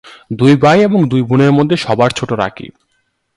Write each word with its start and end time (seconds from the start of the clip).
দুই 0.33 0.53
ভাই 0.55 0.79
এবং 0.81 0.99
দুই 1.09 1.21
বোনের 1.21 1.51
মধ্যে 1.51 1.75
সবার 1.77 2.09
ছোট 2.09 2.33
রাখি। 2.33 2.67